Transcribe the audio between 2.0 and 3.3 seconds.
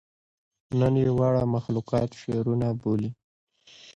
شعرونه بولي